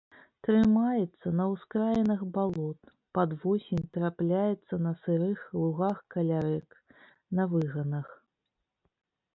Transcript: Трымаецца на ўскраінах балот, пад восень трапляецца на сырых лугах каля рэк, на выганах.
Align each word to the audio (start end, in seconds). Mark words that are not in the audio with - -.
Трымаецца 0.45 1.27
на 1.41 1.45
ўскраінах 1.51 2.23
балот, 2.37 2.81
пад 3.17 3.35
восень 3.43 3.85
трапляецца 3.99 4.81
на 4.87 4.95
сырых 5.03 5.45
лугах 5.61 5.97
каля 6.17 6.39
рэк, 6.49 6.69
на 7.41 7.51
выганах. 7.55 8.07